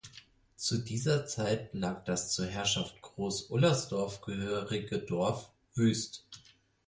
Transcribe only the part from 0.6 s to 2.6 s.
dieser Zeit lag das zur